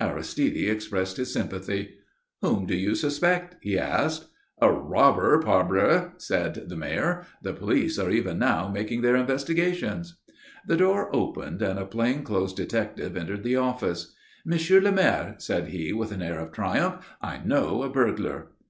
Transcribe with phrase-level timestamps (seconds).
[0.00, 1.96] Aristide expressed his sympathy.
[2.40, 4.28] "Whom do you suspect?" he asked.
[4.62, 7.26] "A robber, parbleu!" said the Mayor.
[7.42, 10.16] "The police are even now making their investigations."
[10.66, 14.14] The door opened and a plain clothes detective entered the office.
[14.46, 18.52] "Monsieur le Maire," said he, with an air of triumph, "I know a burglar."